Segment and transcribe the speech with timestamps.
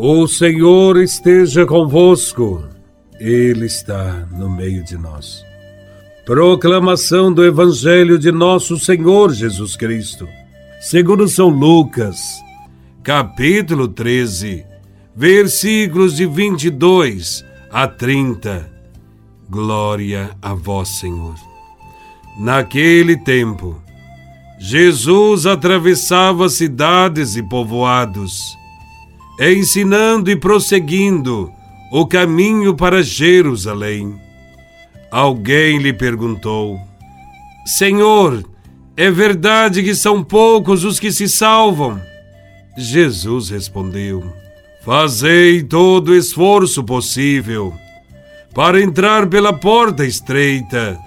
[0.00, 2.64] O Senhor esteja convosco,
[3.18, 5.44] Ele está no meio de nós.
[6.24, 10.28] Proclamação do Evangelho de Nosso Senhor Jesus Cristo,
[10.80, 12.16] segundo São Lucas,
[13.02, 14.64] capítulo 13,
[15.16, 18.70] versículos de 22 a 30.
[19.50, 21.34] Glória a Vós, Senhor.
[22.38, 23.82] Naquele tempo,
[24.60, 28.56] Jesus atravessava cidades e povoados
[29.38, 31.52] ensinando e prosseguindo
[31.92, 34.18] o caminho para Jerusalém.
[35.10, 36.78] Alguém lhe perguntou:
[37.64, 38.44] Senhor,
[38.96, 42.00] é verdade que são poucos os que se salvam?
[42.76, 44.24] Jesus respondeu:
[44.84, 47.72] Fazei todo o esforço possível
[48.54, 50.98] para entrar pela porta estreita,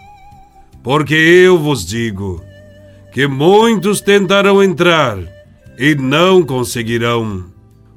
[0.81, 2.41] porque eu vos digo
[3.11, 5.17] que muitos tentarão entrar
[5.77, 7.50] e não conseguirão.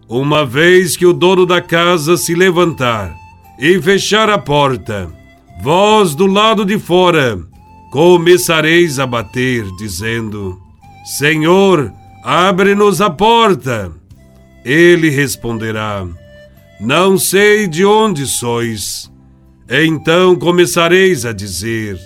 [0.08, 3.14] Uma vez que o dono da casa se levantar
[3.58, 5.10] e fechar a porta,
[5.62, 7.40] vós do lado de fora
[7.90, 10.60] começareis a bater, dizendo:
[11.04, 11.92] Senhor,
[12.24, 13.92] abre-nos a porta.
[14.64, 16.06] Ele responderá:
[16.80, 19.10] Não sei de onde sois.
[19.70, 21.96] Então começareis a dizer: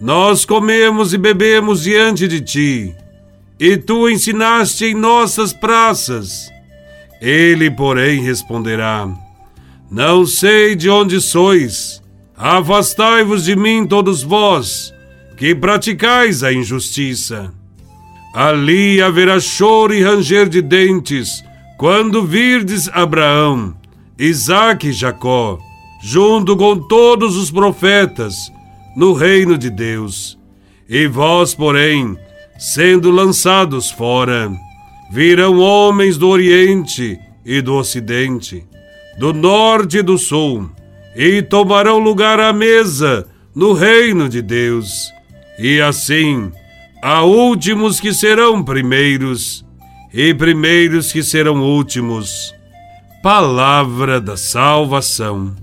[0.00, 2.94] Nós comemos e bebemos diante de ti,
[3.58, 6.51] e tu ensinaste em nossas praças.
[7.22, 9.08] Ele, porém, responderá:
[9.88, 12.02] Não sei de onde sois.
[12.36, 14.92] Afastai-vos de mim, todos vós,
[15.36, 17.54] que praticais a injustiça.
[18.34, 21.44] Ali haverá choro e ranger de dentes,
[21.78, 23.76] quando virdes Abraão,
[24.18, 25.60] Isaque e Jacó,
[26.02, 28.34] junto com todos os profetas,
[28.96, 30.36] no reino de Deus.
[30.88, 32.18] E vós, porém,
[32.58, 34.50] sendo lançados fora,
[35.12, 38.64] virão homens do Oriente e do Ocidente,
[39.18, 40.70] do Norte e do Sul,
[41.14, 45.12] e tomarão lugar à mesa no reino de Deus.
[45.58, 46.50] E assim,
[47.02, 49.66] há últimos que serão primeiros,
[50.14, 52.54] e primeiros que serão últimos.
[53.22, 55.54] Palavra da salvação.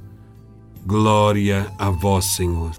[0.86, 2.72] Glória a vós, Senhor.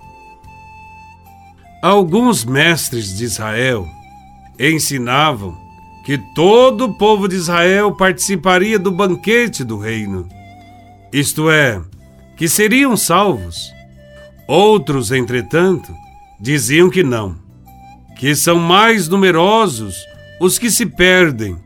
[1.83, 3.89] Alguns mestres de Israel
[4.57, 5.70] ensinavam
[6.05, 10.29] que todo o povo de Israel participaria do banquete do reino,
[11.13, 11.81] isto é,
[12.37, 13.73] que seriam salvos.
[14.47, 15.95] Outros, entretanto,
[16.41, 17.37] diziam que não,
[18.19, 19.97] que são mais numerosos
[20.41, 21.57] os que se perdem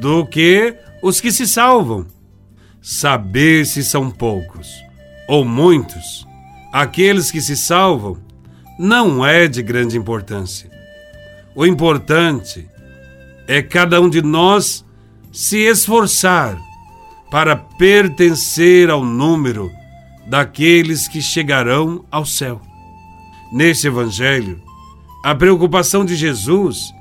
[0.00, 2.06] do que os que se salvam.
[2.80, 4.68] Saber se são poucos
[5.26, 6.26] ou muitos
[6.72, 8.18] aqueles que se salvam
[8.78, 10.70] não é de grande importância.
[11.54, 12.68] O importante
[13.46, 14.84] é cada um de nós
[15.32, 16.56] se esforçar
[17.30, 19.70] para pertencer ao número
[20.26, 22.60] daqueles que chegarão ao céu.
[23.52, 24.60] Neste Evangelho,
[25.24, 26.92] a preocupação de Jesus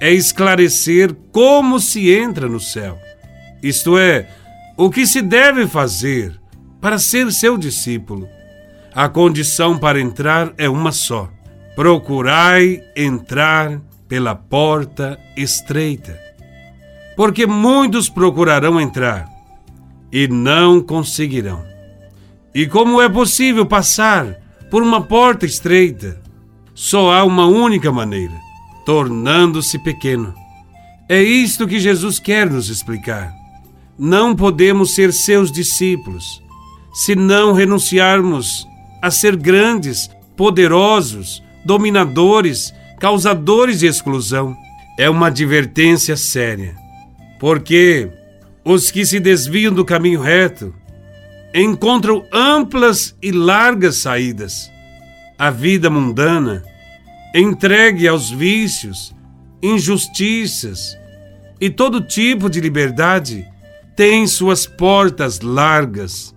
[0.00, 2.98] é esclarecer como se entra no céu,
[3.62, 4.28] isto é,
[4.76, 6.38] o que se deve fazer
[6.80, 8.28] para ser seu discípulo.
[8.94, 11.30] A condição para entrar é uma só:
[11.74, 13.80] procurai entrar
[14.14, 16.16] pela porta estreita,
[17.16, 19.28] porque muitos procurarão entrar
[20.12, 21.64] e não conseguirão.
[22.54, 26.22] E como é possível passar por uma porta estreita?
[26.76, 28.34] Só há uma única maneira:
[28.86, 30.32] tornando-se pequeno.
[31.08, 33.32] É isto que Jesus quer nos explicar.
[33.98, 36.40] Não podemos ser seus discípulos
[36.92, 38.64] se não renunciarmos
[39.02, 42.72] a ser grandes, poderosos, dominadores
[43.04, 44.56] causadores de exclusão.
[44.96, 46.74] É uma advertência séria,
[47.38, 48.08] porque
[48.64, 50.74] os que se desviam do caminho reto
[51.54, 54.70] encontram amplas e largas saídas.
[55.38, 56.62] A vida mundana,
[57.34, 59.14] entregue aos vícios,
[59.62, 60.96] injustiças
[61.60, 63.46] e todo tipo de liberdade,
[63.94, 66.34] tem suas portas largas.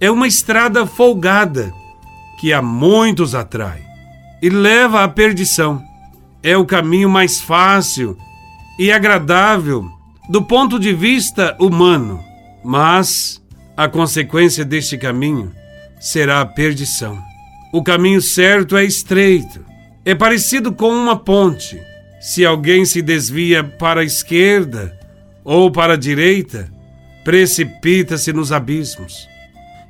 [0.00, 1.72] É uma estrada folgada
[2.40, 3.84] que a muitos atrai
[4.42, 5.88] e leva à perdição
[6.42, 8.16] é o caminho mais fácil
[8.78, 9.90] e agradável
[10.28, 12.22] do ponto de vista humano,
[12.64, 13.42] mas
[13.76, 15.52] a consequência deste caminho
[16.00, 17.20] será a perdição.
[17.72, 19.64] O caminho certo é estreito,
[20.04, 21.80] é parecido com uma ponte.
[22.20, 24.98] Se alguém se desvia para a esquerda
[25.44, 26.70] ou para a direita,
[27.24, 29.28] precipita-se nos abismos.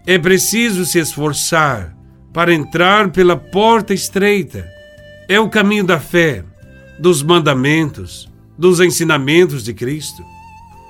[0.07, 1.95] É preciso se esforçar
[2.33, 4.80] para entrar pela porta estreita
[5.31, 6.43] é o caminho da fé,
[6.99, 8.29] dos mandamentos,
[8.59, 10.25] dos ensinamentos de Cristo.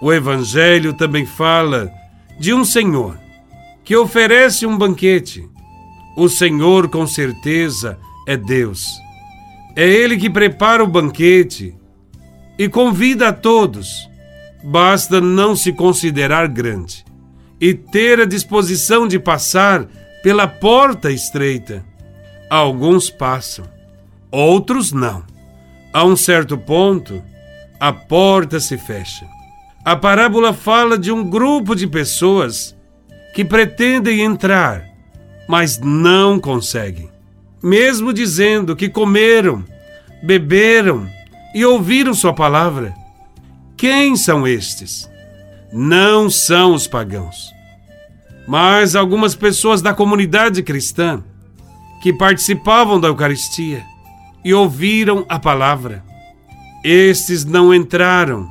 [0.00, 1.92] O Evangelho também fala
[2.38, 3.18] de um senhor
[3.84, 5.46] que oferece um banquete.
[6.16, 8.82] O Senhor, com certeza, é Deus.
[9.76, 11.76] É Ele que prepara o banquete
[12.58, 14.08] e convida a todos.
[14.64, 17.04] Basta não se considerar grande
[17.60, 19.86] e ter a disposição de passar
[20.22, 21.84] pela porta estreita.
[22.48, 23.66] Alguns passam,
[24.30, 25.22] outros não.
[25.92, 27.22] A um certo ponto,
[27.78, 29.26] a porta se fecha.
[29.84, 32.76] A parábola fala de um grupo de pessoas
[33.34, 34.84] que pretendem entrar,
[35.48, 37.10] mas não conseguem.
[37.62, 39.64] Mesmo dizendo que comeram,
[40.22, 41.08] beberam
[41.54, 42.94] e ouviram Sua palavra.
[43.76, 45.10] Quem são estes?
[45.72, 47.52] Não são os pagãos,
[48.46, 51.22] mas algumas pessoas da comunidade cristã
[52.02, 53.84] que participavam da Eucaristia
[54.44, 56.04] e ouviram a palavra.
[56.84, 58.48] Estes não entraram,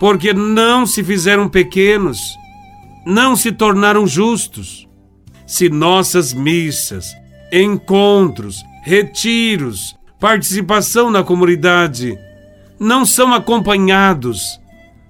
[0.00, 2.36] porque não se fizeram pequenos,
[3.04, 4.88] não se tornaram justos.
[5.46, 7.14] Se nossas missas,
[7.52, 12.18] encontros, retiros, participação na comunidade
[12.78, 14.60] não são acompanhados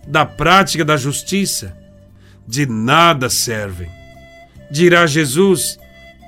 [0.06, 1.76] da prática da justiça,
[2.46, 3.90] de nada servem.
[4.70, 5.78] Dirá Jesus: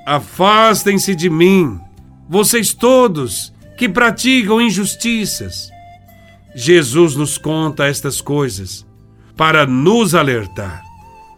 [0.07, 1.79] Afastem-se de mim,
[2.29, 5.71] vocês todos que praticam injustiças.
[6.55, 8.87] Jesus nos conta estas coisas
[9.37, 10.83] para nos alertar,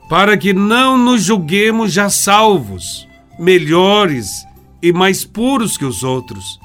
[0.08, 3.06] para que não nos julguemos já salvos,
[3.38, 4.44] melhores
[4.82, 6.58] e mais puros que os outros,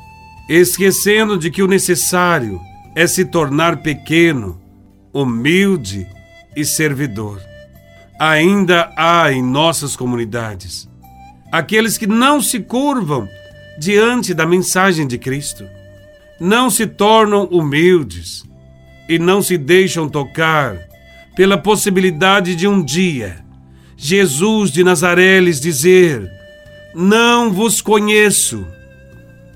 [0.48, 2.60] esquecendo de que o necessário
[2.95, 4.62] é se tornar pequeno,
[5.13, 6.07] humilde
[6.56, 7.42] e servidor.
[8.18, 10.89] Ainda há em nossas comunidades
[11.51, 13.28] aqueles que não se curvam
[13.80, 15.66] diante da mensagem de Cristo,
[16.39, 18.44] não se tornam humildes
[19.07, 20.77] e não se deixam tocar
[21.36, 23.45] pela possibilidade de um dia
[23.98, 26.30] Jesus de Nazaré lhes dizer:
[26.94, 28.66] Não vos conheço.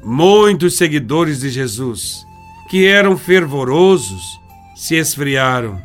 [0.01, 2.25] Muitos seguidores de Jesus,
[2.69, 4.39] que eram fervorosos,
[4.75, 5.77] se esfriaram,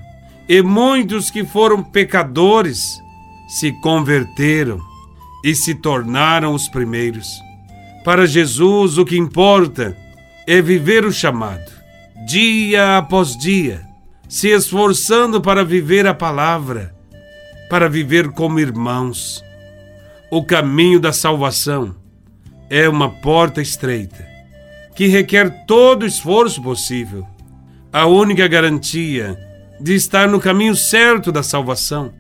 [0.49, 3.03] e muitos que foram pecadores
[3.49, 4.79] se converteram
[5.45, 7.27] e se tornaram os primeiros.
[8.05, 9.97] Para Jesus, o que importa
[10.47, 11.73] é viver o chamado,
[12.27, 13.81] dia após dia,
[14.29, 16.95] se esforçando para viver a palavra,
[17.71, 19.43] para viver como irmãos.
[20.31, 21.97] O caminho da salvação
[22.69, 24.27] é uma porta estreita
[24.95, 27.27] que requer todo o esforço possível.
[27.91, 29.35] A única garantia
[29.81, 32.13] de estar no caminho certo da salvação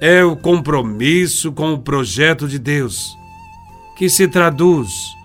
[0.00, 3.16] é o compromisso com o projeto de Deus,
[3.96, 5.19] que se traduz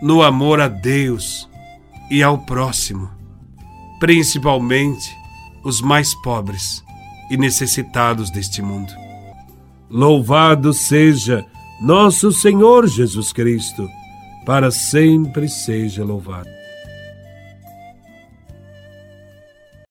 [0.00, 1.48] no amor a Deus
[2.10, 3.10] e ao próximo,
[3.98, 5.16] principalmente
[5.64, 6.84] os mais pobres
[7.30, 8.92] e necessitados deste mundo.
[9.90, 11.44] Louvado seja
[11.80, 13.88] nosso Senhor Jesus Cristo,
[14.44, 16.55] para sempre seja louvado.